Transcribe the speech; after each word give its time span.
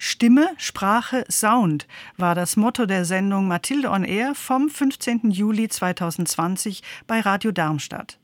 Stimme, 0.00 0.50
Sprache, 0.58 1.24
Sound 1.28 1.88
war 2.16 2.36
das 2.36 2.56
Motto 2.56 2.86
der 2.86 3.04
Sendung 3.04 3.48
Mathilde 3.48 3.90
on 3.90 4.04
Air 4.04 4.36
vom 4.36 4.70
15. 4.70 5.32
Juli 5.32 5.68
2020 5.68 6.84
bei 7.08 7.18
Radio 7.18 7.50
Darmstadt. 7.50 8.16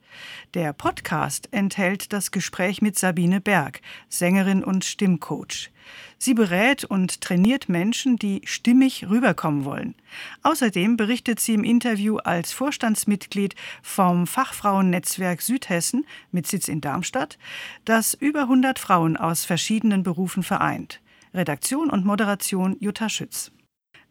Der 0.54 0.72
Podcast 0.72 1.48
enthält 1.50 2.12
das 2.12 2.30
Gespräch 2.30 2.80
mit 2.80 2.96
Sabine 2.96 3.40
Berg, 3.40 3.80
Sängerin 4.08 4.62
und 4.62 4.84
Stimmcoach. 4.84 5.72
Sie 6.16 6.34
berät 6.34 6.84
und 6.84 7.21
trainiert 7.21 7.68
Menschen, 7.68 8.18
die 8.18 8.43
stimmig 8.45 9.09
rüberkommen 9.11 9.64
wollen. 9.64 9.96
Außerdem 10.45 10.96
berichtet 10.96 11.41
sie 11.41 11.54
im 11.54 11.64
Interview 11.64 12.18
als 12.18 12.52
Vorstandsmitglied 12.52 13.56
vom 13.82 14.29
Fachfrauennetzwerk 14.29 15.43
Südhessen 15.43 16.06
mit 16.30 16.46
Sitz 16.46 16.68
in 16.68 16.80
Darmstadt, 16.80 17.36
das 17.84 18.14
über 18.14 18.43
100 18.43 18.79
Frauen 18.79 19.16
aus 19.16 19.45
verschiedenen 19.45 20.04
Berufen 20.04 20.45
vereint. 20.45 21.00
Redaktion 21.35 21.91
und 21.91 22.05
Moderation 22.05 22.77
Jutta 22.79 23.08
Schütz. 23.08 23.50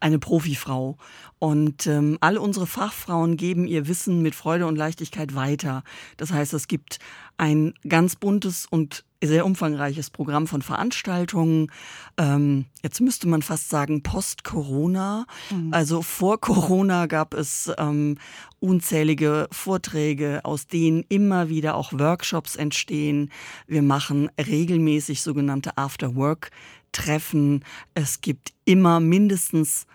eine 0.00 0.18
Profifrau. 0.18 0.96
Und 1.38 1.86
ähm, 1.86 2.18
alle 2.20 2.40
unsere 2.40 2.66
Fachfrauen 2.66 3.36
geben 3.36 3.66
ihr 3.66 3.88
Wissen 3.88 4.22
mit 4.22 4.34
Freude 4.34 4.66
und 4.66 4.76
Leichtigkeit 4.76 5.34
weiter. 5.34 5.82
Das 6.16 6.32
heißt, 6.32 6.54
es 6.54 6.68
gibt 6.68 6.98
ein 7.36 7.74
ganz 7.88 8.16
buntes 8.16 8.66
und 8.66 9.04
sehr 9.22 9.46
umfangreiches 9.46 10.10
Programm 10.10 10.46
von 10.46 10.62
Veranstaltungen. 10.62 11.70
Ähm, 12.16 12.66
jetzt 12.82 13.00
müsste 13.00 13.28
man 13.28 13.42
fast 13.42 13.68
sagen 13.68 14.02
Post-Corona. 14.02 15.26
Mhm. 15.50 15.72
Also 15.72 16.02
vor 16.02 16.40
Corona 16.40 17.06
gab 17.06 17.34
es 17.34 17.70
ähm, 17.78 18.18
unzählige 18.60 19.48
Vorträge, 19.50 20.40
aus 20.44 20.66
denen 20.66 21.04
immer 21.08 21.48
wieder 21.48 21.76
auch 21.76 21.92
Workshops 21.92 22.56
entstehen. 22.56 23.30
Wir 23.66 23.82
machen 23.82 24.30
regelmäßig 24.38 25.22
sogenannte 25.22 25.76
After-Work 25.76 26.50
treffen. 26.92 27.64
Es 27.94 28.20
gibt 28.20 28.52
immer 28.64 29.00
mindestens, 29.00 29.86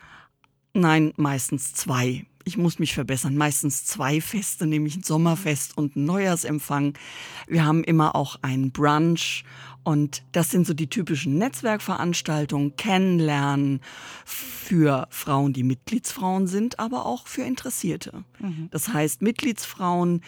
nein, 0.74 1.14
meistens 1.18 1.74
zwei. 1.74 2.26
Ich 2.44 2.58
muss 2.58 2.80
mich 2.80 2.94
verbessern. 2.94 3.36
Meistens 3.36 3.86
zwei 3.86 4.22
Feste, 4.22 4.68
nämlich 4.68 4.96
ein 4.96 5.04
Sommerfest 5.04 5.78
und 5.78 5.96
ein 5.96 6.06
Neujahrsempfang. 6.06 6.98
Wir 7.48 7.66
haben 7.66 7.84
immer 7.84 8.16
auch 8.16 8.38
einen 8.42 8.72
Brunch 8.72 9.44
und 9.84 10.24
das 10.34 10.52
sind 10.52 10.68
so 10.68 10.74
die 10.74 10.90
typischen 10.90 11.38
Netzwerkveranstaltungen, 11.38 12.76
Kennenlernen 12.76 13.80
für 14.26 15.08
Frauen, 15.10 15.54
die 15.54 15.64
Mitgliedsfrauen 15.64 16.48
sind, 16.48 16.78
aber 16.78 17.06
auch 17.06 17.28
für 17.28 17.44
Interessierte. 17.44 18.26
Mhm. 18.40 18.68
Das 18.72 18.90
heißt, 18.90 19.22
Mitgliedsfrauen 19.22 20.24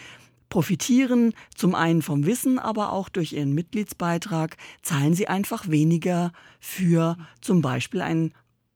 profitieren 0.50 1.32
zum 1.54 1.74
einen 1.74 2.02
vom 2.02 2.26
Wissen, 2.26 2.58
aber 2.58 2.92
auch 2.92 3.08
durch 3.08 3.32
ihren 3.32 3.54
Mitgliedsbeitrag 3.54 4.58
zahlen 4.82 5.14
sie 5.14 5.28
einfach 5.28 5.68
weniger 5.68 6.32
für 6.60 7.16
zum 7.40 7.62
Beispiel 7.62 8.02
einen 8.02 8.34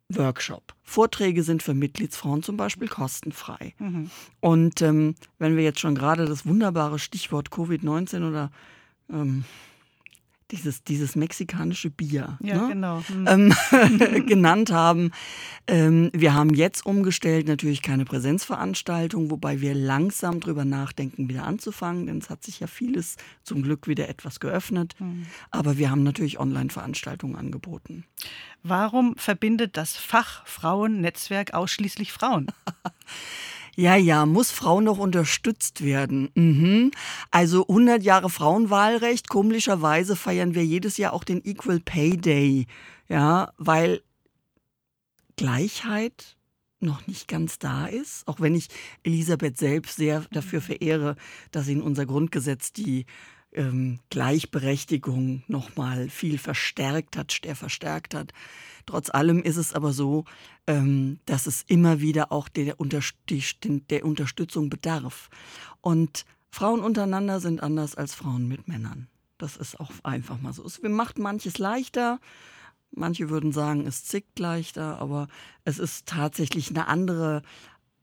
Workshop. 0.09 0.75
Vorträge 0.83 1.43
sind 1.43 1.63
für 1.63 1.75
Mitgliedsfrauen 1.75 2.43
zum 2.43 2.57
Beispiel 2.57 2.89
kostenfrei. 2.89 3.75
Mhm. 3.79 4.11
Und 4.41 4.81
ähm, 4.83 5.17
wenn 5.39 5.57
wir 5.57 5.65
jetzt 5.65 5.81
schon 5.81 5.95
gerade 5.95 6.25
das 6.25 6.47
wunderbare 6.47 6.99
Stichwort 6.99 7.49
Covid-19 7.49 8.29
oder 8.29 8.51
ähm, 9.11 9.45
dieses, 10.51 10.85
dieses 10.85 11.17
mexikanische 11.17 11.91
Bier 11.91 12.39
ja, 12.41 12.63
ne? 12.63 12.69
genau. 12.69 13.03
Hm. 13.07 13.27
Ähm, 13.27 14.27
genannt 14.27 14.71
haben. 14.71 15.11
Ähm, 15.67 16.11
wir 16.13 16.35
haben 16.35 16.55
jetzt 16.55 16.85
umgestellt, 16.85 17.49
natürlich 17.49 17.83
keine 17.83 18.05
Präsenzveranstaltung, 18.05 19.31
wobei 19.31 19.61
wir 19.61 19.75
langsam 19.75 20.41
drüber 20.41 20.65
nachdenken, 20.65 21.29
wieder 21.29 21.45
anzufangen, 21.45 22.07
denn 22.07 22.19
es 22.19 22.31
hat 22.31 22.45
sich 22.45 22.61
ja 22.61 22.67
vieles 22.67 23.17
zum 23.43 23.63
Glück 23.63 23.89
wieder 23.89 24.09
etwas 24.09 24.41
geöffnet. 24.41 24.95
Mhm. 24.99 25.27
Aber 25.51 25.79
wir 25.79 25.91
haben 25.91 26.03
natürlich 26.03 26.39
Online-Veranstaltungen 26.39 27.37
angeboten. 27.37 28.05
Warum 28.63 29.17
verbindet 29.17 29.77
das 29.77 29.97
Fachfrauennetzwerk 29.97 31.55
ausschließlich 31.55 32.13
Frauen? 32.13 32.49
Ja, 33.77 33.97
ja, 33.97 34.25
muss 34.27 34.51
Frau 34.51 34.81
noch 34.81 34.99
unterstützt 34.99 35.83
werden. 35.83 36.31
Mhm. 36.35 36.93
Also 37.31 37.67
100 37.67 38.03
Jahre 38.03 38.31
Frauenwahlrecht. 38.31 39.29
Komischerweise 39.29 40.17
feiern 40.17 40.55
wir 40.55 40.65
jedes 40.65 40.97
Jahr 40.97 41.13
auch 41.13 41.25
den 41.25 41.45
Equal 41.45 41.81
Pay 41.81 42.17
Day. 42.17 42.67
Ja, 43.09 43.53
weil 43.59 44.03
Gleichheit 45.37 46.37
noch 46.81 47.07
nicht 47.07 47.29
ganz 47.29 47.59
da 47.59 47.87
ist, 47.87 48.29
auch 48.29 48.41
wenn 48.41 48.55
ich 48.55 48.69
Elisabeth 49.03 49.57
selbst 49.57 49.97
sehr 49.97 50.25
dafür 50.31 50.61
verehre, 50.61 51.17
dass 51.51 51.67
sie 51.67 51.73
in 51.73 51.83
unser 51.83 52.07
Grundgesetz 52.07 52.73
die 52.73 53.07
ähm, 53.55 54.01
Gleichberechtigung 54.11 55.43
nochmal 55.49 56.09
viel 56.09 56.39
verstärkt 56.39 57.17
hat, 57.17 57.45
der 57.45 57.57
verstärkt 57.57 58.15
hat. 58.15 58.33
Trotz 58.87 59.11
allem 59.11 59.43
ist 59.43 59.57
es 59.57 59.73
aber 59.73 59.93
so, 59.93 60.25
ähm, 60.67 61.19
dass 61.27 61.47
es 61.47 61.63
immer 61.67 62.01
wieder 62.01 62.33
auch 62.33 62.49
der, 62.49 62.77
der 62.79 64.05
Unterstützung 64.05 64.71
bedarf. 64.71 65.31
Und 65.81 66.25
Frauen 66.51 66.81
untereinander 66.81 67.41
sind 67.41 67.63
anders 67.63 67.95
als 67.95 68.15
Frauen 68.15 68.47
mit 68.47 68.69
Männern. 68.69 69.09
Das 69.39 69.57
ist 69.57 69.81
auch 69.81 69.91
einfach 70.03 70.41
mal 70.41 70.53
so. 70.53 70.65
Es 70.65 70.81
macht 70.83 71.19
manches 71.19 71.59
leichter. 71.59 72.21
Manche 72.93 73.29
würden 73.29 73.51
sagen, 73.51 73.87
es 73.87 74.05
zickt 74.05 74.39
leichter, 74.39 75.01
aber 75.01 75.27
es 75.65 75.79
ist 75.79 76.07
tatsächlich 76.07 76.71
eine 76.71 76.87
andere, 76.87 77.43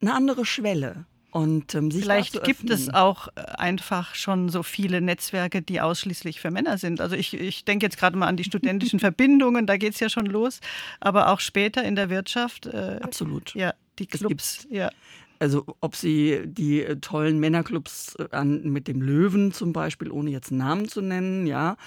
eine 0.02 0.14
andere 0.14 0.46
Schwelle. 0.46 1.06
Und, 1.32 1.76
ähm, 1.76 1.92
Vielleicht 1.92 2.44
gibt 2.44 2.70
es 2.70 2.94
auch 2.94 3.30
äh, 3.30 3.42
einfach 3.58 4.16
schon 4.16 4.50
so 4.50 4.64
viele 4.64 5.00
Netzwerke, 5.00 5.62
die 5.62 5.80
ausschließlich 5.80 6.42
für 6.42 6.52
Männer 6.52 6.78
sind. 6.78 7.00
Also 7.00 7.16
ich, 7.16 7.34
ich 7.34 7.64
denke 7.64 7.86
jetzt 7.86 7.98
gerade 7.98 8.18
mal 8.18 8.28
an 8.28 8.36
die 8.36 8.44
studentischen 8.44 9.00
Verbindungen, 9.00 9.66
da 9.66 9.78
geht 9.78 9.94
es 9.94 10.02
ja 10.02 10.10
schon 10.10 10.26
los, 10.26 10.60
aber 11.00 11.30
auch 11.30 11.40
später 11.40 11.84
in 11.84 11.96
der 11.96 12.10
Wirtschaft. 12.10 12.66
Äh, 12.66 13.00
Absolut. 13.02 13.56
Ja, 13.56 13.74
die 13.98 14.08
Clubs. 14.08 14.68
Ja. 14.70 14.92
Also 15.42 15.66
ob 15.80 15.96
sie 15.96 16.44
die 16.46 16.84
äh, 16.84 16.98
tollen 16.98 17.40
Männerclubs 17.40 18.14
äh, 18.20 18.28
an, 18.30 18.70
mit 18.70 18.88
dem 18.88 19.02
Löwen 19.02 19.52
zum 19.52 19.74
Beispiel, 19.74 20.12
ohne 20.12 20.30
jetzt 20.30 20.52
Namen 20.52 20.88
zu 20.88 21.02
nennen, 21.02 21.48
ja. 21.48 21.78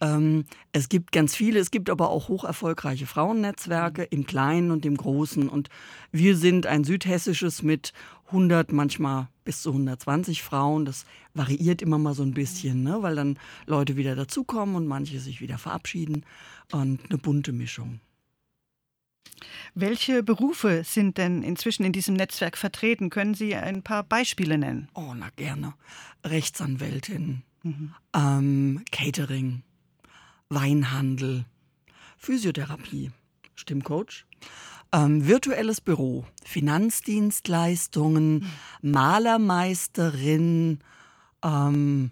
Ähm, 0.00 0.46
es 0.72 0.88
gibt 0.88 1.12
ganz 1.12 1.36
viele, 1.36 1.60
es 1.60 1.70
gibt 1.70 1.90
aber 1.90 2.10
auch 2.10 2.26
hoch 2.26 2.42
erfolgreiche 2.42 3.06
Frauennetzwerke 3.06 4.02
im 4.02 4.26
Kleinen 4.26 4.72
und 4.72 4.84
im 4.84 4.96
Großen. 4.96 5.48
Und 5.48 5.68
wir 6.10 6.36
sind 6.36 6.66
ein 6.66 6.82
südhessisches 6.82 7.62
mit 7.62 7.92
100, 8.26 8.72
manchmal 8.72 9.28
bis 9.44 9.62
zu 9.62 9.70
120 9.70 10.42
Frauen. 10.42 10.84
Das 10.84 11.06
variiert 11.34 11.82
immer 11.82 11.98
mal 11.98 12.14
so 12.14 12.24
ein 12.24 12.34
bisschen, 12.34 12.82
ne? 12.82 12.96
weil 13.02 13.14
dann 13.14 13.38
Leute 13.66 13.96
wieder 13.96 14.16
dazukommen 14.16 14.74
und 14.74 14.88
manche 14.88 15.20
sich 15.20 15.40
wieder 15.40 15.58
verabschieden. 15.58 16.26
Und 16.72 16.98
eine 17.08 17.18
bunte 17.18 17.52
Mischung. 17.52 18.00
Welche 19.74 20.22
Berufe 20.22 20.82
sind 20.84 21.18
denn 21.18 21.42
inzwischen 21.42 21.84
in 21.84 21.92
diesem 21.92 22.14
Netzwerk 22.14 22.56
vertreten? 22.58 23.10
Können 23.10 23.34
Sie 23.34 23.54
ein 23.54 23.82
paar 23.82 24.02
Beispiele 24.02 24.58
nennen? 24.58 24.88
Oh, 24.94 25.14
na 25.14 25.30
gerne. 25.36 25.74
Rechtsanwältin, 26.24 27.42
mhm. 27.62 27.94
ähm, 28.14 28.84
Catering, 28.90 29.62
Weinhandel, 30.48 31.44
Physiotherapie, 32.16 33.10
Stimmcoach, 33.54 34.26
ähm, 34.92 35.26
virtuelles 35.26 35.80
Büro, 35.80 36.24
Finanzdienstleistungen, 36.44 38.34
mhm. 38.34 38.90
Malermeisterin, 38.90 40.78
ähm, 41.42 42.10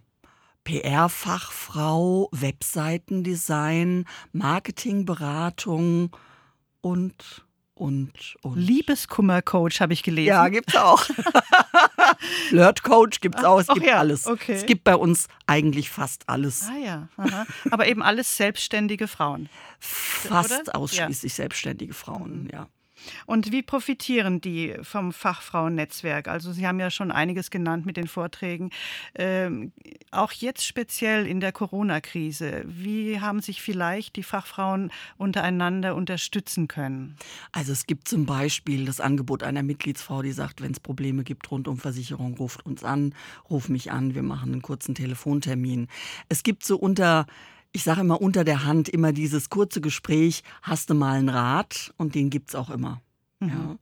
PR-Fachfrau, 0.64 2.28
Webseitendesign, 2.32 4.04
Marketingberatung, 4.32 6.16
und 6.82 7.46
und, 7.74 8.36
und. 8.42 8.56
Liebeskummercoach 8.56 9.80
habe 9.80 9.92
ich 9.92 10.02
gelesen. 10.02 10.28
Ja, 10.28 10.48
gibt's 10.48 10.76
auch. 10.76 11.02
Flirt-Coach 12.48 13.20
gibt 13.20 13.38
es 13.38 13.44
auch, 13.44 13.58
es 13.58 13.68
Ach 13.68 13.74
gibt 13.74 13.86
ja, 13.86 13.98
alles. 13.98 14.26
okay. 14.26 14.52
Es 14.52 14.66
gibt 14.66 14.84
bei 14.84 14.94
uns 14.94 15.26
eigentlich 15.46 15.90
fast 15.90 16.28
alles. 16.28 16.68
Ah 16.70 16.76
ja, 16.78 17.08
aha. 17.16 17.46
aber 17.70 17.88
eben 17.88 18.02
alles 18.02 18.36
selbstständige 18.36 19.08
Frauen. 19.08 19.48
Fast 19.80 20.68
oder? 20.68 20.76
ausschließlich 20.76 21.32
selbstständige 21.34 21.94
Frauen, 21.94 22.48
ja. 22.52 22.68
Und 23.26 23.52
wie 23.52 23.62
profitieren 23.62 24.40
die 24.40 24.74
vom 24.82 25.12
Fachfrauennetzwerk? 25.12 26.28
Also 26.28 26.52
Sie 26.52 26.66
haben 26.66 26.80
ja 26.80 26.90
schon 26.90 27.10
einiges 27.10 27.50
genannt 27.50 27.86
mit 27.86 27.96
den 27.96 28.08
Vorträgen. 28.08 28.70
Ähm, 29.14 29.72
auch 30.10 30.32
jetzt 30.32 30.64
speziell 30.64 31.26
in 31.26 31.40
der 31.40 31.52
Corona-Krise, 31.52 32.64
wie 32.66 33.20
haben 33.20 33.40
sich 33.40 33.62
vielleicht 33.62 34.16
die 34.16 34.22
Fachfrauen 34.22 34.90
untereinander 35.16 35.94
unterstützen 35.94 36.68
können? 36.68 37.16
Also 37.52 37.72
es 37.72 37.86
gibt 37.86 38.08
zum 38.08 38.26
Beispiel 38.26 38.84
das 38.84 39.00
Angebot 39.00 39.42
einer 39.42 39.62
Mitgliedsfrau, 39.62 40.22
die 40.22 40.32
sagt, 40.32 40.62
wenn 40.62 40.72
es 40.72 40.80
Probleme 40.80 41.24
gibt 41.24 41.50
rund 41.50 41.68
um 41.68 41.78
Versicherung, 41.78 42.36
ruft 42.36 42.64
uns 42.66 42.84
an, 42.84 43.14
ruf 43.50 43.68
mich 43.68 43.90
an, 43.92 44.14
wir 44.14 44.22
machen 44.22 44.52
einen 44.52 44.62
kurzen 44.62 44.94
Telefontermin. 44.94 45.88
Es 46.28 46.42
gibt 46.42 46.64
so 46.64 46.76
unter 46.76 47.26
ich 47.72 47.84
sage 47.84 48.02
immer 48.02 48.20
unter 48.20 48.44
der 48.44 48.64
Hand 48.64 48.88
immer 48.88 49.12
dieses 49.12 49.50
kurze 49.50 49.80
Gespräch, 49.80 50.42
hast 50.62 50.90
du 50.90 50.94
mal 50.94 51.18
einen 51.18 51.28
Rat 51.28 51.92
und 51.96 52.14
den 52.14 52.30
gibt's 52.30 52.54
auch 52.54 52.70
immer. 52.70 53.00
Mhm. 53.40 53.48
Ja. 53.48 53.76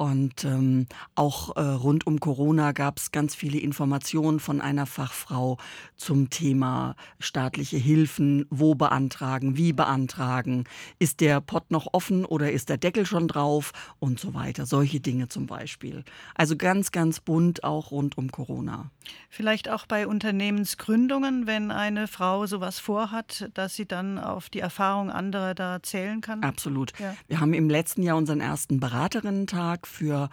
Und 0.00 0.46
ähm, 0.46 0.86
auch 1.14 1.56
äh, 1.56 1.60
rund 1.60 2.06
um 2.06 2.20
Corona 2.20 2.72
gab 2.72 2.96
es 2.96 3.12
ganz 3.12 3.34
viele 3.34 3.58
Informationen 3.58 4.40
von 4.40 4.62
einer 4.62 4.86
Fachfrau 4.86 5.58
zum 5.98 6.30
Thema 6.30 6.96
staatliche 7.18 7.76
Hilfen, 7.76 8.46
wo 8.48 8.74
beantragen, 8.74 9.58
wie 9.58 9.74
beantragen, 9.74 10.64
ist 10.98 11.20
der 11.20 11.42
Pott 11.42 11.70
noch 11.70 11.92
offen 11.92 12.24
oder 12.24 12.50
ist 12.50 12.70
der 12.70 12.78
Deckel 12.78 13.04
schon 13.04 13.28
drauf 13.28 13.72
und 13.98 14.18
so 14.18 14.32
weiter. 14.32 14.64
Solche 14.64 15.00
Dinge 15.00 15.28
zum 15.28 15.44
Beispiel. 15.44 16.02
Also 16.34 16.56
ganz, 16.56 16.92
ganz 16.92 17.20
bunt 17.20 17.62
auch 17.62 17.90
rund 17.90 18.16
um 18.16 18.32
Corona. 18.32 18.90
Vielleicht 19.28 19.68
auch 19.68 19.84
bei 19.84 20.06
Unternehmensgründungen, 20.06 21.46
wenn 21.46 21.70
eine 21.70 22.08
Frau 22.08 22.46
sowas 22.46 22.78
vorhat, 22.78 23.50
dass 23.52 23.74
sie 23.74 23.84
dann 23.84 24.18
auf 24.18 24.48
die 24.48 24.60
Erfahrung 24.60 25.10
anderer 25.10 25.54
da 25.54 25.82
zählen 25.82 26.22
kann? 26.22 26.42
Absolut. 26.42 26.98
Ja. 26.98 27.14
Wir 27.28 27.40
haben 27.40 27.52
im 27.52 27.68
letzten 27.68 28.02
Jahr 28.02 28.16
unseren 28.16 28.40
ersten 28.40 28.80
Beraterinnen-Tag 28.80 29.89
für 29.90 30.30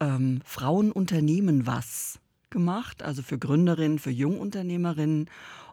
ähm, 0.00 0.40
Frauenunternehmen 0.44 1.66
was 1.66 2.18
gemacht, 2.48 3.02
also 3.02 3.22
für 3.22 3.38
Gründerinnen, 3.38 3.98
für 3.98 4.10
Jungunternehmerinnen 4.10 5.28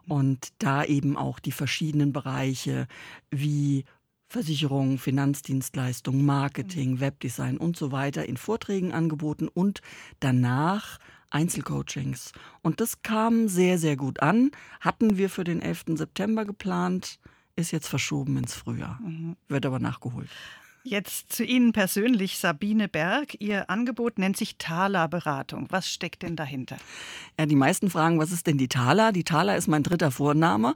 und 0.06 0.48
da 0.58 0.84
eben 0.84 1.16
auch 1.16 1.38
die 1.38 1.52
verschiedenen 1.52 2.12
Bereiche 2.12 2.86
wie 3.30 3.84
Versicherung, 4.28 4.98
Finanzdienstleistungen, 4.98 6.24
Marketing, 6.24 7.00
Webdesign 7.00 7.56
und 7.56 7.76
so 7.76 7.92
weiter 7.92 8.26
in 8.26 8.36
Vorträgen 8.36 8.92
angeboten 8.92 9.48
und 9.48 9.80
danach 10.20 10.98
Einzelcoachings. 11.30 12.32
Und 12.62 12.80
das 12.80 13.02
kam 13.02 13.48
sehr, 13.48 13.78
sehr 13.78 13.96
gut 13.96 14.20
an. 14.20 14.50
Hatten 14.80 15.16
wir 15.16 15.30
für 15.30 15.44
den 15.44 15.60
11. 15.60 15.84
September 15.94 16.44
geplant, 16.44 17.18
ist 17.56 17.70
jetzt 17.70 17.88
verschoben 17.88 18.36
ins 18.36 18.54
Frühjahr. 18.54 19.00
Mhm. 19.02 19.36
Wird 19.48 19.66
aber 19.66 19.78
nachgeholt. 19.78 20.28
Jetzt 20.88 21.32
zu 21.32 21.44
Ihnen 21.44 21.72
persönlich, 21.72 22.38
Sabine 22.38 22.88
Berg. 22.88 23.36
Ihr 23.40 23.68
Angebot 23.68 24.18
nennt 24.18 24.38
sich 24.38 24.56
Thaler-Beratung. 24.56 25.66
Was 25.68 25.90
steckt 25.90 26.22
denn 26.22 26.34
dahinter? 26.34 26.78
Ja, 27.38 27.44
die 27.44 27.56
meisten 27.56 27.90
fragen, 27.90 28.18
was 28.18 28.32
ist 28.32 28.46
denn 28.46 28.56
die 28.56 28.68
Thaler? 28.68 29.12
Die 29.12 29.22
Thaler 29.22 29.58
ist 29.58 29.68
mein 29.68 29.82
dritter 29.82 30.10
Vorname 30.10 30.72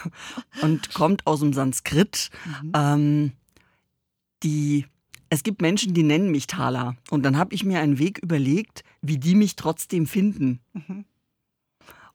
und 0.62 0.92
kommt 0.92 1.24
aus 1.28 1.38
dem 1.38 1.52
Sanskrit. 1.52 2.30
Mhm. 2.44 2.72
Ähm, 2.74 3.32
die, 4.42 4.86
es 5.30 5.44
gibt 5.44 5.62
Menschen, 5.62 5.94
die 5.94 6.02
nennen 6.02 6.32
mich 6.32 6.48
Thaler. 6.48 6.96
Und 7.10 7.22
dann 7.22 7.38
habe 7.38 7.54
ich 7.54 7.64
mir 7.64 7.78
einen 7.78 8.00
Weg 8.00 8.18
überlegt, 8.18 8.82
wie 9.02 9.18
die 9.18 9.36
mich 9.36 9.54
trotzdem 9.54 10.08
finden. 10.08 10.58
Mhm 10.72 11.04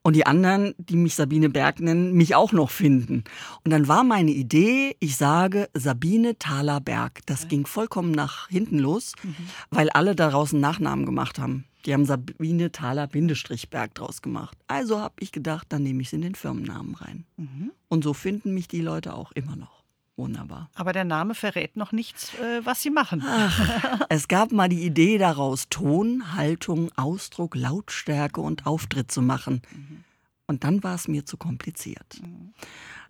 und 0.09 0.15
die 0.15 0.25
anderen, 0.25 0.73
die 0.79 0.95
mich 0.95 1.13
Sabine 1.13 1.51
Berg 1.51 1.81
nennen, 1.81 2.13
mich 2.13 2.33
auch 2.33 2.51
noch 2.51 2.71
finden. 2.71 3.25
Und 3.63 3.69
dann 3.69 3.87
war 3.87 4.03
meine 4.03 4.31
Idee, 4.31 4.95
ich 4.99 5.17
sage 5.17 5.69
Sabine 5.75 6.35
Thaler 6.39 6.81
Berg. 6.81 7.19
Das 7.27 7.47
ging 7.47 7.67
vollkommen 7.67 8.09
nach 8.09 8.49
hinten 8.49 8.79
los, 8.79 9.13
mhm. 9.21 9.35
weil 9.69 9.91
alle 9.91 10.15
daraus 10.15 10.51
einen 10.51 10.61
Nachnamen 10.61 11.05
gemacht 11.05 11.37
haben. 11.37 11.65
Die 11.85 11.93
haben 11.93 12.05
Sabine 12.05 12.71
Thaler 12.71 13.05
Bindestrich 13.05 13.69
Berg 13.69 13.93
draus 13.93 14.23
gemacht. 14.23 14.57
Also 14.65 14.99
habe 14.99 15.13
ich 15.19 15.31
gedacht, 15.31 15.67
dann 15.69 15.83
nehme 15.83 16.01
ich 16.01 16.07
es 16.07 16.13
in 16.13 16.21
den 16.21 16.33
Firmennamen 16.33 16.95
rein. 16.95 17.25
Mhm. 17.37 17.69
Und 17.87 18.03
so 18.03 18.15
finden 18.15 18.55
mich 18.55 18.67
die 18.67 18.81
Leute 18.81 19.13
auch 19.13 19.31
immer 19.33 19.55
noch. 19.55 19.78
Wunderbar. 20.19 20.69
Aber 20.75 20.91
der 20.91 21.05
Name 21.05 21.33
verrät 21.33 21.77
noch 21.77 21.93
nichts, 21.93 22.33
äh, 22.35 22.65
was 22.65 22.81
Sie 22.81 22.89
machen. 22.89 23.23
Ach, 23.25 24.01
es 24.09 24.27
gab 24.27 24.51
mal 24.51 24.67
die 24.67 24.83
Idee 24.83 25.17
daraus, 25.17 25.69
Ton, 25.69 26.33
Haltung, 26.33 26.91
Ausdruck, 26.97 27.55
Lautstärke 27.55 28.41
und 28.41 28.65
Auftritt 28.65 29.11
zu 29.13 29.21
machen. 29.21 29.61
Mhm. 29.71 30.03
Und 30.45 30.65
dann 30.65 30.83
war 30.83 30.95
es 30.95 31.07
mir 31.07 31.25
zu 31.25 31.37
kompliziert. 31.37 32.19
Mhm. 32.21 32.53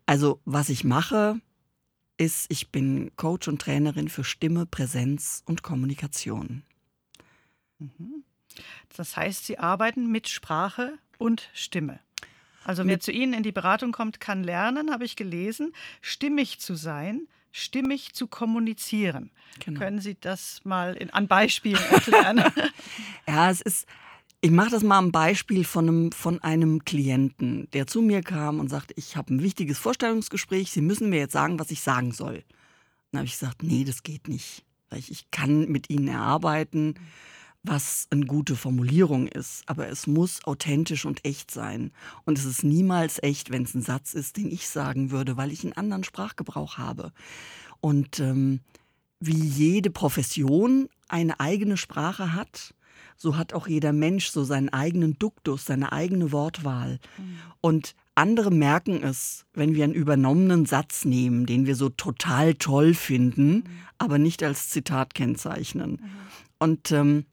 Also, 0.05 0.39
was 0.45 0.69
ich 0.69 0.83
mache, 0.83 1.41
ist, 2.17 2.45
ich 2.49 2.69
bin 2.69 3.11
Coach 3.15 3.47
und 3.47 3.59
Trainerin 3.59 4.07
für 4.07 4.23
Stimme, 4.23 4.67
Präsenz 4.67 5.41
und 5.47 5.63
Kommunikation. 5.63 6.61
Mhm. 7.79 8.23
Das 8.95 9.17
heißt, 9.17 9.47
Sie 9.47 9.57
arbeiten 9.57 10.11
mit 10.11 10.29
Sprache 10.29 10.99
und 11.17 11.49
Stimme. 11.53 11.99
Also 12.63 12.85
wer 12.85 12.99
zu 12.99 13.11
Ihnen 13.11 13.33
in 13.33 13.43
die 13.43 13.51
Beratung 13.51 13.91
kommt, 13.91 14.19
kann 14.19 14.43
lernen, 14.43 14.91
habe 14.91 15.05
ich 15.05 15.15
gelesen, 15.15 15.73
stimmig 16.01 16.59
zu 16.59 16.75
sein, 16.75 17.27
stimmig 17.51 18.13
zu 18.13 18.27
kommunizieren. 18.27 19.31
Genau. 19.63 19.79
Können 19.79 19.99
Sie 19.99 20.17
das 20.19 20.61
mal 20.63 20.95
in, 20.95 21.09
an 21.09 21.27
Beispielen 21.27 21.81
erklären? 21.91 22.43
ja, 23.27 23.49
es 23.49 23.61
ist, 23.61 23.87
ich 24.41 24.51
mache 24.51 24.69
das 24.69 24.83
mal 24.83 24.97
am 24.97 25.11
Beispiel 25.11 25.63
von 25.63 25.87
einem, 25.87 26.11
von 26.11 26.41
einem 26.41 26.85
Klienten, 26.85 27.69
der 27.71 27.87
zu 27.87 28.01
mir 28.01 28.21
kam 28.21 28.59
und 28.59 28.69
sagte, 28.69 28.93
ich 28.97 29.17
habe 29.17 29.33
ein 29.33 29.43
wichtiges 29.43 29.77
Vorstellungsgespräch, 29.77 30.71
Sie 30.71 30.81
müssen 30.81 31.09
mir 31.09 31.19
jetzt 31.19 31.33
sagen, 31.33 31.59
was 31.59 31.71
ich 31.71 31.81
sagen 31.81 32.11
soll. 32.11 32.43
Dann 33.11 33.19
habe 33.19 33.25
ich 33.25 33.39
gesagt, 33.39 33.63
nee, 33.63 33.83
das 33.83 34.03
geht 34.03 34.27
nicht. 34.27 34.63
Ich 34.91 35.29
kann 35.31 35.69
mit 35.69 35.89
Ihnen 35.89 36.07
erarbeiten. 36.07 36.95
Was 37.63 38.07
eine 38.09 38.25
gute 38.25 38.55
Formulierung 38.55 39.27
ist, 39.27 39.63
aber 39.67 39.89
es 39.89 40.07
muss 40.07 40.43
authentisch 40.45 41.05
und 41.05 41.25
echt 41.25 41.51
sein. 41.51 41.91
Und 42.25 42.37
es 42.37 42.45
ist 42.45 42.63
niemals 42.63 43.21
echt, 43.21 43.51
wenn 43.51 43.63
es 43.63 43.73
ein 43.73 43.81
Satz 43.81 44.13
ist, 44.13 44.37
den 44.37 44.49
ich 44.49 44.69
sagen 44.69 45.11
würde, 45.11 45.35
weil 45.35 45.51
ich 45.51 45.63
einen 45.63 45.73
anderen 45.73 46.05
Sprachgebrauch 46.05 46.77
habe. 46.77 47.11
Und 47.81 48.19
ähm, 48.19 48.61
wie 49.19 49.33
jede 49.33 49.89
Profession 49.89 50.87
eine 51.09 51.39
eigene 51.39 51.75
Sprache 51.75 52.33
hat, 52.33 52.73
so 53.17 53.35
hat 53.35 53.53
auch 53.53 53.67
jeder 53.67 53.91
Mensch 53.91 54.29
so 54.29 54.43
seinen 54.45 54.69
eigenen 54.69 55.19
Duktus, 55.19 55.65
seine 55.65 55.91
eigene 55.91 56.31
Wortwahl. 56.31 56.99
Mhm. 57.17 57.39
Und 57.59 57.95
andere 58.15 58.51
merken 58.51 59.03
es, 59.03 59.45
wenn 59.53 59.75
wir 59.75 59.83
einen 59.83 59.93
übernommenen 59.93 60.65
Satz 60.65 61.05
nehmen, 61.05 61.45
den 61.45 61.65
wir 61.65 61.75
so 61.75 61.89
total 61.89 62.53
toll 62.53 62.93
finden, 62.93 63.53
mhm. 63.53 63.63
aber 63.97 64.17
nicht 64.17 64.43
als 64.43 64.69
Zitat 64.69 65.13
kennzeichnen. 65.13 65.91
Mhm. 65.91 66.09
Und 66.59 66.91
ähm, 66.91 67.25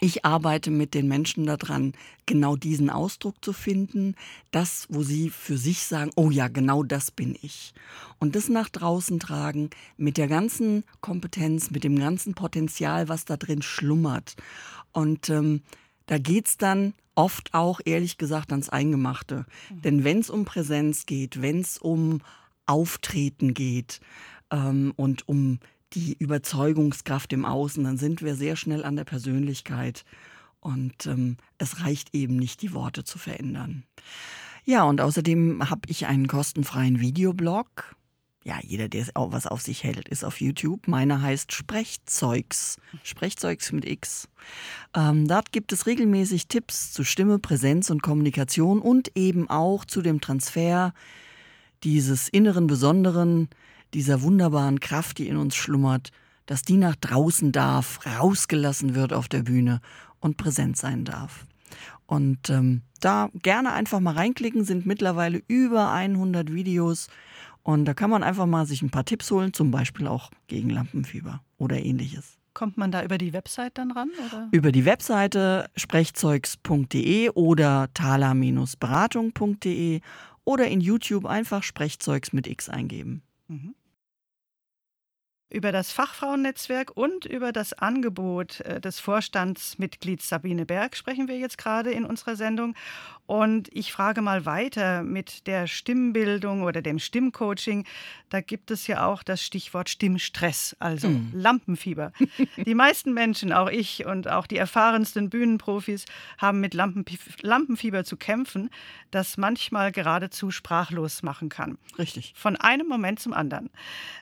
ich 0.00 0.24
arbeite 0.24 0.70
mit 0.70 0.94
den 0.94 1.06
Menschen 1.06 1.46
daran, 1.46 1.92
genau 2.26 2.56
diesen 2.56 2.90
Ausdruck 2.90 3.36
zu 3.44 3.52
finden, 3.52 4.16
das, 4.50 4.86
wo 4.88 5.02
sie 5.02 5.30
für 5.30 5.58
sich 5.58 5.84
sagen, 5.84 6.10
oh 6.16 6.30
ja, 6.30 6.48
genau 6.48 6.82
das 6.82 7.10
bin 7.10 7.36
ich. 7.40 7.74
Und 8.18 8.34
das 8.34 8.48
nach 8.48 8.68
draußen 8.68 9.20
tragen 9.20 9.70
mit 9.96 10.16
der 10.16 10.28
ganzen 10.28 10.84
Kompetenz, 11.00 11.70
mit 11.70 11.84
dem 11.84 11.98
ganzen 11.98 12.34
Potenzial, 12.34 13.08
was 13.08 13.24
da 13.24 13.36
drin 13.36 13.62
schlummert. 13.62 14.34
Und 14.92 15.28
ähm, 15.28 15.62
da 16.06 16.16
es 16.16 16.56
dann 16.56 16.94
oft 17.14 17.54
auch, 17.54 17.80
ehrlich 17.84 18.18
gesagt, 18.18 18.50
ans 18.52 18.70
Eingemachte. 18.70 19.46
Mhm. 19.70 19.82
Denn 19.82 20.04
wenn 20.04 20.18
es 20.18 20.30
um 20.30 20.44
Präsenz 20.44 21.06
geht, 21.06 21.42
wenn 21.42 21.60
es 21.60 21.78
um 21.78 22.22
Auftreten 22.66 23.54
geht 23.54 24.00
ähm, 24.50 24.92
und 24.96 25.28
um 25.28 25.58
die 25.94 26.14
Überzeugungskraft 26.18 27.32
im 27.32 27.44
Außen, 27.44 27.84
dann 27.84 27.98
sind 27.98 28.22
wir 28.22 28.34
sehr 28.34 28.56
schnell 28.56 28.84
an 28.84 28.96
der 28.96 29.04
Persönlichkeit. 29.04 30.04
Und 30.60 31.06
ähm, 31.06 31.36
es 31.58 31.80
reicht 31.80 32.14
eben 32.14 32.36
nicht, 32.36 32.62
die 32.62 32.72
Worte 32.72 33.04
zu 33.04 33.18
verändern. 33.18 33.84
Ja, 34.64 34.84
und 34.84 35.00
außerdem 35.00 35.68
habe 35.68 35.82
ich 35.88 36.06
einen 36.06 36.28
kostenfreien 36.28 37.00
Videoblog. 37.00 37.96
Ja, 38.44 38.58
jeder, 38.60 38.88
der 38.88 39.06
was 39.14 39.46
auf 39.46 39.60
sich 39.60 39.84
hält, 39.84 40.08
ist 40.08 40.24
auf 40.24 40.40
YouTube. 40.40 40.88
Meiner 40.88 41.22
heißt 41.22 41.52
Sprechzeugs. 41.52 42.78
Sprechzeugs 43.04 43.70
mit 43.70 43.84
X. 43.84 44.28
Ähm, 44.94 45.28
dort 45.28 45.52
gibt 45.52 45.72
es 45.72 45.86
regelmäßig 45.86 46.48
Tipps 46.48 46.92
zu 46.92 47.04
Stimme, 47.04 47.38
Präsenz 47.38 47.90
und 47.90 48.02
Kommunikation 48.02 48.80
und 48.80 49.16
eben 49.16 49.48
auch 49.48 49.84
zu 49.84 50.02
dem 50.02 50.20
Transfer 50.20 50.92
dieses 51.84 52.28
inneren 52.28 52.66
Besonderen, 52.66 53.48
dieser 53.94 54.22
wunderbaren 54.22 54.80
Kraft, 54.80 55.18
die 55.18 55.28
in 55.28 55.36
uns 55.36 55.54
schlummert, 55.54 56.10
dass 56.46 56.62
die 56.62 56.76
nach 56.76 56.96
draußen 56.96 57.52
darf, 57.52 58.00
rausgelassen 58.06 58.94
wird 58.94 59.12
auf 59.12 59.28
der 59.28 59.42
Bühne 59.42 59.80
und 60.20 60.36
präsent 60.36 60.76
sein 60.76 61.04
darf. 61.04 61.46
Und 62.06 62.50
ähm, 62.50 62.82
da 63.00 63.30
gerne 63.34 63.72
einfach 63.72 64.00
mal 64.00 64.14
reinklicken, 64.14 64.64
sind 64.64 64.86
mittlerweile 64.86 65.42
über 65.48 65.92
100 65.92 66.52
Videos 66.52 67.08
und 67.62 67.84
da 67.84 67.94
kann 67.94 68.10
man 68.10 68.22
einfach 68.22 68.46
mal 68.46 68.66
sich 68.66 68.82
ein 68.82 68.90
paar 68.90 69.04
Tipps 69.04 69.30
holen, 69.30 69.52
zum 69.52 69.70
Beispiel 69.70 70.08
auch 70.08 70.30
gegen 70.48 70.70
Lampenfieber 70.70 71.42
oder 71.58 71.78
ähnliches. 71.78 72.38
Kommt 72.54 72.76
man 72.76 72.90
da 72.92 73.02
über 73.02 73.16
die 73.18 73.32
Website 73.32 73.78
dann 73.78 73.90
ran? 73.92 74.10
Oder? 74.26 74.48
Über 74.50 74.72
die 74.72 74.84
Webseite 74.84 75.70
sprechzeugs.de 75.76 77.30
oder 77.30 77.88
thaler-beratung.de 77.94 80.00
oder 80.44 80.68
in 80.68 80.80
YouTube 80.80 81.24
einfach 81.24 81.62
Sprechzeugs 81.62 82.34
mit 82.34 82.48
X 82.48 82.68
eingeben. 82.68 83.22
Mhm. 83.48 83.74
Über 85.52 85.70
das 85.70 85.92
Fachfrauennetzwerk 85.92 86.96
und 86.96 87.26
über 87.26 87.52
das 87.52 87.74
Angebot 87.74 88.60
äh, 88.60 88.80
des 88.80 89.00
Vorstandsmitglieds 89.00 90.28
Sabine 90.28 90.64
Berg 90.64 90.96
sprechen 90.96 91.28
wir 91.28 91.38
jetzt 91.38 91.58
gerade 91.58 91.90
in 91.90 92.06
unserer 92.06 92.36
Sendung. 92.36 92.74
Und 93.26 93.68
ich 93.72 93.92
frage 93.92 94.20
mal 94.20 94.44
weiter 94.44 95.02
mit 95.02 95.46
der 95.46 95.66
Stimmbildung 95.66 96.62
oder 96.64 96.82
dem 96.82 96.98
Stimmcoaching. 96.98 97.86
Da 98.28 98.40
gibt 98.40 98.70
es 98.70 98.86
ja 98.86 99.06
auch 99.06 99.22
das 99.22 99.42
Stichwort 99.42 99.88
Stimmstress, 99.88 100.76
also 100.80 101.08
mm. 101.08 101.30
Lampenfieber. 101.32 102.12
die 102.56 102.74
meisten 102.74 103.14
Menschen, 103.14 103.52
auch 103.52 103.70
ich 103.70 104.04
und 104.04 104.28
auch 104.28 104.46
die 104.46 104.56
erfahrensten 104.56 105.30
Bühnenprofis, 105.30 106.04
haben 106.36 106.60
mit 106.60 106.74
Lampenfieber 106.74 108.04
zu 108.04 108.16
kämpfen, 108.16 108.70
das 109.10 109.36
manchmal 109.36 109.92
geradezu 109.92 110.50
sprachlos 110.50 111.22
machen 111.22 111.48
kann. 111.48 111.78
Richtig. 111.98 112.34
Von 112.36 112.56
einem 112.56 112.88
Moment 112.88 113.20
zum 113.20 113.32
anderen. 113.32 113.70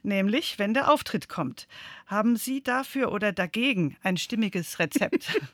Nämlich, 0.02 0.58
wenn 0.58 0.75
der 0.75 0.90
Auftritt 0.90 1.20
kommt. 1.29 1.67
Haben 2.07 2.37
Sie 2.37 2.62
dafür 2.62 3.12
oder 3.12 3.33
dagegen 3.33 3.97
ein 4.03 4.17
stimmiges 4.17 4.79
Rezept? 4.79 5.41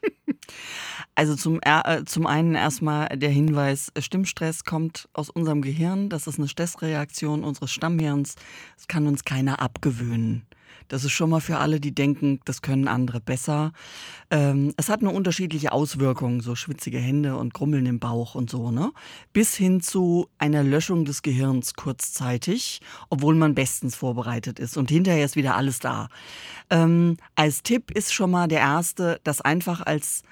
Also 1.17 1.35
zum, 1.35 1.61
äh, 1.63 2.05
zum 2.05 2.27
einen 2.27 2.55
erstmal 2.55 3.09
der 3.09 3.31
Hinweis, 3.31 3.91
Stimmstress 3.99 4.65
kommt 4.65 5.09
aus 5.13 5.29
unserem 5.31 5.63
Gehirn. 5.63 6.09
Das 6.09 6.27
ist 6.27 6.39
eine 6.39 6.47
Stressreaktion 6.47 7.43
unseres 7.43 7.73
Stammhirns. 7.73 8.37
Das 8.77 8.87
kann 8.87 9.07
uns 9.07 9.25
keiner 9.25 9.61
abgewöhnen. 9.61 10.47
Das 10.88 11.05
ist 11.05 11.12
schon 11.12 11.31
mal 11.31 11.40
für 11.40 11.59
alle, 11.59 11.81
die 11.81 11.95
denken, 11.95 12.40
das 12.45 12.62
können 12.62 12.88
andere 12.88 13.21
besser. 13.21 13.73
Ähm, 14.31 14.73
es 14.76 14.88
hat 14.88 15.00
eine 15.00 15.11
unterschiedliche 15.11 15.73
Auswirkung, 15.73 16.43
so 16.43 16.55
schwitzige 16.55 16.99
Hände 16.99 17.37
und 17.37 17.55
Grummeln 17.55 17.87
im 17.87 17.99
Bauch 17.99 18.35
und 18.35 18.50
so, 18.50 18.71
ne? 18.71 18.93
Bis 19.33 19.55
hin 19.55 19.81
zu 19.81 20.28
einer 20.38 20.62
Löschung 20.62 21.05
des 21.05 21.23
Gehirns 21.23 21.75
kurzzeitig, 21.75 22.81
obwohl 23.11 23.35
man 23.35 23.55
bestens 23.55 23.97
vorbereitet 23.97 24.59
ist. 24.59 24.76
Und 24.76 24.90
hinterher 24.90 25.25
ist 25.25 25.37
wieder 25.37 25.57
alles 25.57 25.78
da. 25.78 26.09
Ähm, 26.71 27.16
als 27.35 27.62
Tipp 27.62 27.90
ist 27.90 28.12
schon 28.12 28.31
mal 28.31 28.49
der 28.49 28.61
erste, 28.61 29.21
das 29.25 29.40
einfach 29.40 29.81
als 29.85 30.23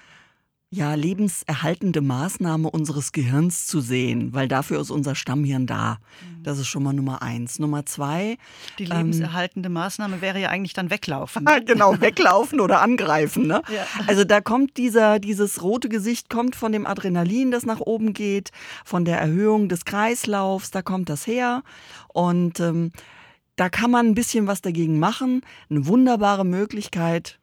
ja, 0.75 0.95
lebenserhaltende 0.95 2.01
Maßnahme 2.01 2.69
unseres 2.69 3.13
Gehirns 3.13 3.67
zu 3.67 3.81
sehen, 3.81 4.35
weil 4.35 4.49
dafür 4.49 4.81
ist 4.81 4.91
unser 4.91 5.15
Stammhirn 5.15 5.67
da. 5.67 5.99
Das 6.43 6.59
ist 6.59 6.67
schon 6.67 6.83
mal 6.83 6.93
Nummer 6.93 7.23
eins. 7.23 7.61
Nummer 7.61 7.87
zwei. 7.87 8.39
Die 8.81 8.85
lebenserhaltende 8.85 9.69
ähm, 9.69 9.75
Maßnahme 9.75 10.21
wäre 10.21 10.41
ja 10.41 10.49
eigentlich 10.49 10.73
dann 10.73 10.91
weglaufen. 10.91 11.47
genau, 11.67 12.01
weglaufen 12.01 12.59
oder 12.59 12.83
angreifen. 12.83 13.47
Ne? 13.47 13.63
Ja. 13.73 13.87
Also 14.09 14.25
da 14.25 14.41
kommt 14.41 14.77
dieser, 14.77 15.21
dieses 15.21 15.63
rote 15.63 15.89
Gesicht 15.89 16.29
kommt 16.29 16.57
von 16.57 16.73
dem 16.73 16.87
Adrenalin, 16.87 17.53
das 17.53 17.65
nach 17.65 17.81
oben 17.81 18.13
geht, 18.13 18.51
von 18.85 19.05
der 19.05 19.21
Erhöhung 19.21 19.69
des 19.69 19.85
Kreislaufs, 19.85 20.73
da 20.73 20.83
kommt 20.83 21.09
das 21.09 21.29
her. 21.29 21.63
Und 22.09 22.59
ähm, 22.59 22.91
da 23.55 23.69
kann 23.69 23.93
man 23.93 24.07
ein 24.07 24.15
bisschen 24.17 24.49
was 24.49 24.61
dagegen 24.61 24.99
machen. 24.99 25.43
Eine 25.71 25.87
wunderbare 25.87 26.45
Möglichkeit, 26.45 27.39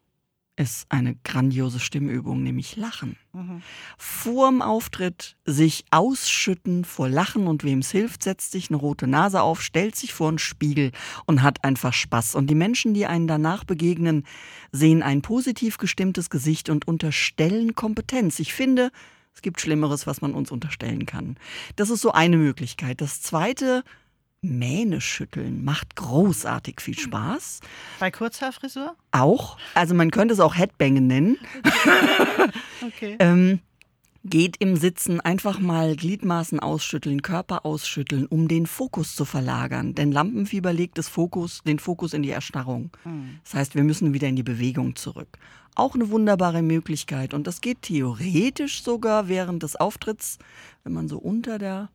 ist 0.61 0.85
eine 0.89 1.15
grandiose 1.23 1.79
Stimmübung, 1.79 2.43
nämlich 2.43 2.75
Lachen. 2.75 3.17
Mhm. 3.33 3.63
Vorm 3.97 4.61
Auftritt 4.61 5.35
sich 5.43 5.85
ausschütten 5.89 6.85
vor 6.85 7.09
Lachen 7.09 7.47
und 7.47 7.63
wem 7.63 7.79
es 7.79 7.89
hilft, 7.89 8.21
setzt 8.23 8.51
sich 8.51 8.69
eine 8.69 8.77
rote 8.77 9.07
Nase 9.07 9.41
auf, 9.41 9.61
stellt 9.61 9.95
sich 9.95 10.13
vor 10.13 10.29
einen 10.29 10.37
Spiegel 10.37 10.91
und 11.25 11.41
hat 11.41 11.63
einfach 11.63 11.93
Spaß. 11.93 12.35
Und 12.35 12.47
die 12.47 12.55
Menschen, 12.55 12.93
die 12.93 13.07
einen 13.07 13.27
danach 13.27 13.63
begegnen, 13.63 14.23
sehen 14.71 15.01
ein 15.01 15.23
positiv 15.23 15.77
gestimmtes 15.77 16.29
Gesicht 16.29 16.69
und 16.69 16.87
unterstellen 16.87 17.73
Kompetenz. 17.73 18.39
Ich 18.39 18.53
finde, 18.53 18.91
es 19.33 19.41
gibt 19.41 19.61
Schlimmeres, 19.61 20.05
was 20.05 20.21
man 20.21 20.35
uns 20.35 20.51
unterstellen 20.51 21.07
kann. 21.07 21.37
Das 21.75 21.89
ist 21.89 22.01
so 22.01 22.11
eine 22.11 22.37
Möglichkeit. 22.37 23.01
Das 23.01 23.21
zweite 23.21 23.83
Mähne 24.41 25.01
schütteln 25.01 25.63
macht 25.63 25.95
großartig 25.95 26.81
viel 26.81 26.97
Spaß. 26.97 27.59
Bei 27.99 28.09
Kurzhaarfrisur? 28.09 28.95
Auch. 29.11 29.57
Also 29.75 29.93
man 29.93 30.09
könnte 30.09 30.33
es 30.33 30.39
auch 30.39 30.57
Headbangen 30.57 31.05
nennen. 31.05 31.37
okay. 32.81 33.17
ähm, 33.19 33.59
geht 34.23 34.57
im 34.57 34.77
Sitzen 34.77 35.21
einfach 35.21 35.59
mal 35.59 35.95
Gliedmaßen 35.95 36.59
ausschütteln, 36.59 37.21
Körper 37.21 37.67
ausschütteln, 37.67 38.25
um 38.25 38.47
den 38.47 38.65
Fokus 38.65 39.15
zu 39.15 39.25
verlagern. 39.25 39.93
Denn 39.93 40.11
Lampenfieber 40.11 40.73
legt 40.73 40.97
das 40.97 41.07
Fokus, 41.07 41.61
den 41.61 41.77
Fokus 41.77 42.13
in 42.13 42.23
die 42.23 42.31
Erstarrung. 42.31 42.89
Mhm. 43.03 43.39
Das 43.43 43.53
heißt, 43.53 43.75
wir 43.75 43.83
müssen 43.83 44.13
wieder 44.13 44.27
in 44.27 44.35
die 44.35 44.43
Bewegung 44.43 44.95
zurück. 44.95 45.37
Auch 45.75 45.93
eine 45.93 46.09
wunderbare 46.09 46.63
Möglichkeit. 46.63 47.35
Und 47.35 47.45
das 47.45 47.61
geht 47.61 47.83
theoretisch 47.83 48.81
sogar 48.81 49.27
während 49.27 49.61
des 49.61 49.75
Auftritts, 49.75 50.39
wenn 50.83 50.93
man 50.93 51.07
so 51.07 51.19
unter 51.19 51.59
der 51.59 51.89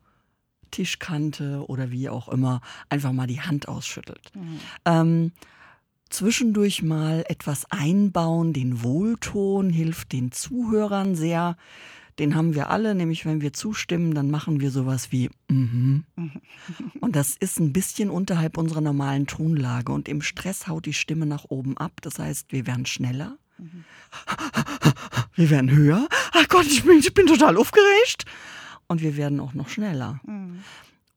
Tischkante 0.71 1.63
oder 1.67 1.91
wie 1.91 2.09
auch 2.09 2.29
immer 2.29 2.61
einfach 2.89 3.11
mal 3.11 3.27
die 3.27 3.41
Hand 3.41 3.67
ausschüttelt. 3.67 4.31
Mhm. 4.35 4.59
Ähm, 4.85 5.31
zwischendurch 6.09 6.83
mal 6.83 7.23
etwas 7.27 7.65
einbauen, 7.71 8.53
den 8.53 8.83
Wohlton 8.83 9.69
hilft 9.69 10.11
den 10.13 10.31
Zuhörern 10.31 11.15
sehr. 11.15 11.57
Den 12.19 12.33
haben 12.33 12.55
wir 12.55 12.71
alle, 12.71 12.95
nämlich 12.95 13.25
wenn 13.25 13.41
wir 13.41 13.53
zustimmen, 13.53 14.15
dann 14.15 14.31
machen 14.31 14.59
wir 14.59 14.71
sowas 14.71 15.11
wie 15.11 15.29
mhm. 15.49 16.03
Und 16.99 17.15
das 17.15 17.35
ist 17.35 17.59
ein 17.59 17.73
bisschen 17.73 18.09
unterhalb 18.09 18.57
unserer 18.57 18.81
normalen 18.81 19.27
Tonlage 19.27 19.91
und 19.91 20.09
im 20.09 20.23
Stress 20.23 20.67
haut 20.67 20.87
die 20.87 20.93
Stimme 20.93 21.27
nach 21.27 21.45
oben 21.49 21.77
ab. 21.77 21.91
Das 22.01 22.17
heißt, 22.17 22.51
wir 22.51 22.65
werden 22.65 22.87
schneller. 22.87 23.37
Mhm. 23.59 23.83
Wir 25.35 25.51
werden 25.51 25.69
höher. 25.69 26.07
Ach 26.31 26.47
Gott, 26.47 26.65
ich 26.65 26.83
bin, 26.83 26.97
ich 26.97 27.13
bin 27.13 27.27
total 27.27 27.57
aufgeregt 27.57 28.25
und 28.87 29.01
wir 29.01 29.17
werden 29.17 29.39
auch 29.39 29.53
noch 29.53 29.69
schneller. 29.69 30.19
Mhm. 30.25 30.63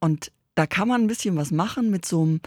Und 0.01 0.33
da 0.55 0.67
kann 0.67 0.89
man 0.89 1.03
ein 1.03 1.07
bisschen 1.07 1.37
was 1.37 1.51
machen 1.51 1.91
mit 1.91 2.05
so 2.05 2.23
einem 2.23 2.41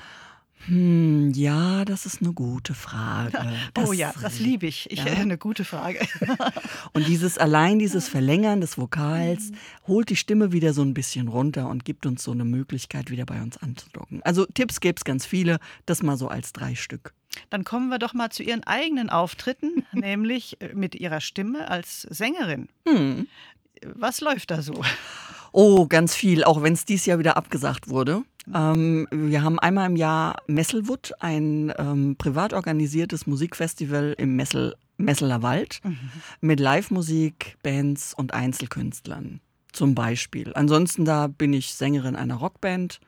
hm, 0.67 1.31
ja, 1.35 1.83
das 1.83 2.05
ist 2.05 2.21
eine 2.21 2.33
gute 2.33 2.73
Frage. 2.73 3.33
Das, 3.73 3.89
oh 3.89 3.93
ja, 3.93 4.13
das 4.21 4.39
liebe 4.39 4.67
ich. 4.67 4.89
ich 4.91 5.03
ja. 5.03 5.05
Eine 5.05 5.37
gute 5.37 5.65
Frage. 5.65 5.99
und 6.93 7.07
dieses 7.07 7.37
allein 7.37 7.79
dieses 7.79 8.07
Verlängern 8.09 8.61
des 8.61 8.77
Vokals 8.77 9.51
mhm. 9.51 9.55
holt 9.87 10.09
die 10.09 10.15
Stimme 10.15 10.51
wieder 10.51 10.73
so 10.73 10.81
ein 10.81 10.93
bisschen 10.93 11.27
runter 11.27 11.69
und 11.69 11.85
gibt 11.85 12.05
uns 12.05 12.23
so 12.23 12.31
eine 12.31 12.45
Möglichkeit, 12.45 13.09
wieder 13.09 13.25
bei 13.25 13.41
uns 13.41 13.57
anzudocken. 13.57 14.21
Also 14.23 14.45
Tipps 14.45 14.79
gäbe 14.79 14.97
es 14.97 15.03
ganz 15.03 15.25
viele, 15.25 15.59
das 15.85 16.03
mal 16.03 16.17
so 16.17 16.27
als 16.27 16.53
drei 16.53 16.75
Stück. 16.75 17.13
Dann 17.49 17.63
kommen 17.63 17.89
wir 17.89 17.99
doch 17.99 18.13
mal 18.13 18.29
zu 18.29 18.43
Ihren 18.43 18.63
eigenen 18.63 19.09
Auftritten, 19.09 19.85
nämlich 19.91 20.61
äh, 20.61 20.73
mit 20.73 20.95
Ihrer 20.95 21.19
Stimme 21.19 21.69
als 21.69 22.01
Sängerin. 22.03 22.69
Hm. 22.87 23.27
Was 23.95 24.21
läuft 24.21 24.51
da 24.51 24.61
so? 24.61 24.81
Oh, 25.51 25.85
ganz 25.85 26.15
viel, 26.15 26.43
auch 26.43 26.63
wenn 26.63 26.73
es 26.73 26.83
dieses 26.83 27.05
Jahr 27.05 27.19
wieder 27.19 27.37
abgesagt 27.37 27.87
wurde. 27.87 28.23
Ähm, 28.53 29.07
wir 29.11 29.43
haben 29.43 29.59
einmal 29.59 29.87
im 29.87 29.95
Jahr 29.95 30.41
Messelwood, 30.47 31.13
ein 31.19 31.71
ähm, 31.77 32.15
privat 32.17 32.53
organisiertes 32.53 33.27
Musikfestival 33.27 34.15
im 34.17 34.35
Messel, 34.35 34.75
Messeler 34.97 35.43
Wald 35.43 35.79
mhm. 35.83 35.97
mit 36.41 36.59
Live-Musik, 36.59 37.57
Bands 37.61 38.13
und 38.15 38.33
Einzelkünstlern 38.33 39.41
zum 39.71 39.95
Beispiel. 39.95 40.51
Ansonsten 40.55 41.05
da 41.05 41.27
bin 41.27 41.53
ich 41.53 41.73
Sängerin 41.73 42.15
einer 42.15 42.35
Rockband 42.35 42.99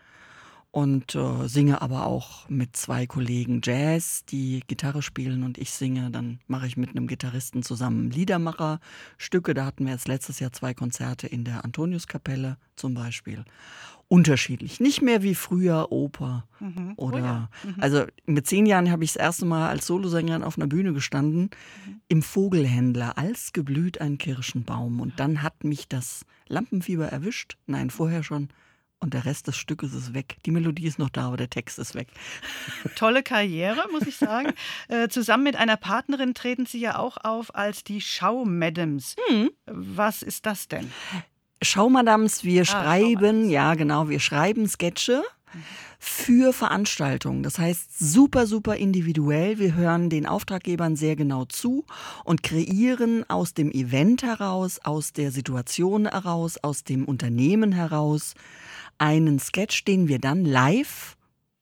und 0.76 1.16
äh, 1.16 1.48
singe 1.48 1.82
aber 1.82 2.06
auch 2.06 2.50
mit 2.50 2.76
zwei 2.76 3.08
Kollegen 3.08 3.62
Jazz, 3.64 4.26
die 4.26 4.62
Gitarre 4.68 5.02
spielen 5.02 5.44
und 5.44 5.58
ich 5.58 5.72
singe. 5.72 6.12
Dann 6.12 6.42
mache 6.48 6.68
ich 6.68 6.76
mit 6.76 6.90
einem 6.90 7.08
Gitarristen 7.08 7.64
zusammen 7.64 8.12
Liedermacherstücke. 8.12 9.54
Da 9.54 9.66
hatten 9.66 9.86
wir 9.86 9.94
jetzt 9.94 10.10
letztes 10.10 10.42
Jahr 10.42 10.52
zwei 10.52 10.74
Konzerte 10.74 11.28
in 11.28 11.46
der 11.46 11.64
Antoniuskapelle 11.64 12.58
zum 12.76 12.94
Beispiel. 12.94 13.46
Unterschiedlich, 14.10 14.82
nicht 14.82 15.02
mehr 15.02 15.24
wie 15.24 15.34
früher 15.34 15.94
Oper 15.94 16.46
mhm. 16.60 16.94
Oh 16.98 17.06
oder 17.06 17.16
oh 17.16 17.20
ja. 17.20 17.50
mhm. 17.64 17.76
also 17.80 18.04
mit 18.26 18.46
zehn 18.46 18.66
Jahren 18.66 18.92
habe 18.92 19.06
ich 19.06 19.14
das 19.14 19.22
erste 19.22 19.46
Mal 19.46 19.70
als 19.70 19.88
Solosängerin 19.88 20.44
auf 20.44 20.58
einer 20.58 20.68
Bühne 20.68 20.92
gestanden 20.92 21.52
mhm. 21.86 22.02
im 22.10 22.22
Vogelhändler 22.22 23.18
als 23.18 23.54
geblüht 23.54 24.02
ein 24.02 24.18
Kirschenbaum 24.18 25.00
und 25.00 25.22
dann 25.22 25.42
hat 25.42 25.64
mich 25.64 25.88
das 25.88 26.26
Lampenfieber 26.50 27.08
erwischt. 27.08 27.56
Nein, 27.66 27.90
vorher 27.90 28.24
schon 28.24 28.50
und 29.00 29.14
der 29.14 29.26
Rest 29.26 29.48
des 29.48 29.58
Stückes 29.58 29.94
ist 29.94 30.14
weg. 30.14 30.38
Die 30.46 30.52
Melodie 30.52 30.88
ist 30.88 31.00
noch 31.00 31.10
da, 31.10 31.28
aber 31.28 31.38
der 31.38 31.50
Text 31.50 31.80
ist 31.80 31.96
weg. 31.96 32.08
Tolle 32.96 33.24
Karriere, 33.24 33.86
muss 33.92 34.08
ich 34.08 34.16
sagen. 34.18 34.54
äh, 34.88 35.08
zusammen 35.10 35.44
mit 35.44 35.56
einer 35.56 35.78
Partnerin 35.78 36.34
treten 36.34 36.66
Sie 36.66 36.80
ja 36.80 36.98
auch 36.98 37.18
auf 37.24 37.54
als 37.56 37.84
die 37.84 38.02
Schau-Madams. 38.02 39.16
Hm. 39.28 39.52
Was 39.66 40.22
ist 40.22 40.46
das 40.46 40.68
denn? 40.68 40.92
Schau-Madams, 41.62 42.44
wir 42.44 42.62
ah, 42.62 42.66
schreiben, 42.66 43.50
ja 43.50 43.76
genau, 43.76 44.10
wir 44.10 44.20
schreiben 44.20 44.68
Sketche 44.68 45.24
für 46.00 46.54
Veranstaltungen. 46.54 47.44
Das 47.44 47.58
heißt, 47.60 47.98
super, 47.98 48.46
super 48.46 48.76
individuell. 48.76 49.58
Wir 49.58 49.74
hören 49.74 50.10
den 50.10 50.28
Auftraggebern 50.28 50.96
sehr 50.96 51.16
genau 51.16 51.46
zu 51.46 51.86
und 52.24 52.44
kreieren 52.44 53.28
aus 53.30 53.54
dem 53.54 53.72
Event 53.72 54.24
heraus, 54.24 54.80
aus 54.84 55.14
der 55.14 55.32
Situation 55.32 56.08
heraus, 56.08 56.58
aus 56.62 56.84
dem 56.84 57.06
Unternehmen 57.06 57.72
heraus 57.72 58.36
einen 58.98 59.40
Sketch, 59.40 59.86
den 59.86 60.08
wir 60.08 60.20
dann 60.20 60.46
live 60.46 61.18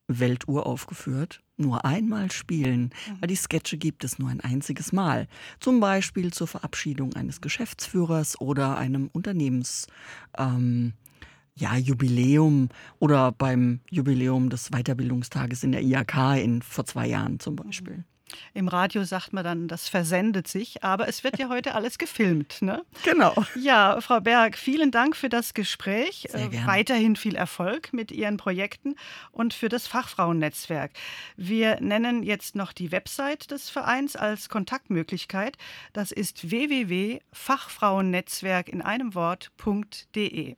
Weltuhr 0.07 0.65
aufgeführt, 0.65 1.41
nur 1.57 1.85
einmal 1.85 2.31
spielen, 2.31 2.91
mhm. 3.07 3.21
weil 3.21 3.27
die 3.27 3.35
Sketche 3.35 3.77
gibt 3.77 4.03
es 4.03 4.19
nur 4.19 4.29
ein 4.29 4.41
einziges 4.41 4.91
Mal. 4.91 5.27
Zum 5.59 5.79
Beispiel 5.79 6.33
zur 6.33 6.47
Verabschiedung 6.47 7.13
eines 7.13 7.41
Geschäftsführers 7.41 8.39
oder 8.41 8.77
einem 8.77 9.09
Unternehmens. 9.13 9.87
Ähm, 10.37 10.93
ja, 11.55 11.77
Jubiläum 11.77 12.69
oder 12.97 13.31
beim 13.31 13.81
Jubiläum 13.91 14.49
des 14.49 14.71
Weiterbildungstages 14.71 15.63
in 15.63 15.71
der 15.71 15.83
IHK 15.83 16.41
in, 16.43 16.63
vor 16.63 16.85
zwei 16.85 17.07
Jahren 17.07 17.39
zum 17.39 17.55
Beispiel. 17.55 18.05
Im 18.53 18.67
Radio 18.67 19.03
sagt 19.03 19.33
man 19.33 19.43
dann, 19.43 19.67
das 19.67 19.89
versendet 19.89 20.47
sich, 20.47 20.83
aber 20.83 21.07
es 21.07 21.23
wird 21.23 21.39
ja 21.39 21.49
heute 21.49 21.73
alles 21.75 21.97
gefilmt. 21.97 22.61
Ne? 22.61 22.83
Genau. 23.03 23.33
Ja, 23.55 23.99
Frau 24.01 24.19
Berg, 24.19 24.55
vielen 24.57 24.91
Dank 24.91 25.15
für 25.15 25.29
das 25.29 25.53
Gespräch. 25.53 26.27
Sehr 26.29 26.51
äh, 26.51 26.65
Weiterhin 26.65 27.15
viel 27.15 27.35
Erfolg 27.35 27.93
mit 27.93 28.11
Ihren 28.11 28.37
Projekten 28.37 28.95
und 29.31 29.53
für 29.53 29.69
das 29.69 29.85
Fachfrauennetzwerk. 29.87 30.91
Wir 31.35 31.79
nennen 31.81 32.23
jetzt 32.23 32.55
noch 32.55 32.73
die 32.73 32.91
Website 32.91 33.51
des 33.51 33.69
Vereins 33.69 34.15
als 34.15 34.49
Kontaktmöglichkeit. 34.49 35.57
Das 35.93 36.11
ist 36.11 36.49
www.fachfrauennetzwerk 36.49 38.69
in 38.69 38.81
einem 38.81 39.13
Wort.de. 39.15 40.55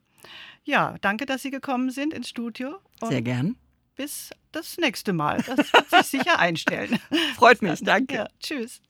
Ja, 0.63 0.95
danke, 1.01 1.25
dass 1.25 1.41
Sie 1.43 1.51
gekommen 1.51 1.91
sind 1.91 2.13
ins 2.13 2.29
Studio. 2.29 2.77
Sehr 3.01 3.21
gern 3.21 3.57
bis 3.95 4.31
das 4.55 4.77
nächste 4.77 5.13
Mal. 5.13 5.43
Das 5.45 5.71
wird 5.73 5.89
sich 5.89 6.21
sicher 6.21 6.39
einstellen. 6.39 6.99
Freut 7.35 7.61
mich, 7.61 7.81
danke. 7.81 8.15
Ja, 8.15 8.27
tschüss. 8.39 8.81